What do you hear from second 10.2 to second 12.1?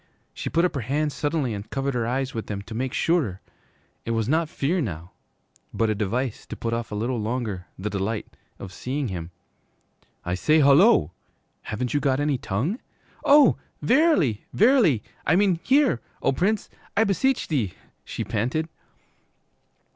'I say, hullo! Haven't you